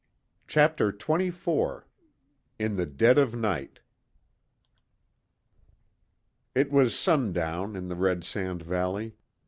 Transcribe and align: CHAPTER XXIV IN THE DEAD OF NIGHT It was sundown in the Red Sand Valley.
CHAPTER 0.47 0.91
XXIV 0.91 1.83
IN 2.57 2.75
THE 2.75 2.87
DEAD 2.87 3.19
OF 3.19 3.35
NIGHT 3.35 3.81
It 6.55 6.71
was 6.71 6.97
sundown 6.97 7.75
in 7.75 7.87
the 7.87 7.95
Red 7.95 8.23
Sand 8.23 8.63
Valley. 8.63 9.13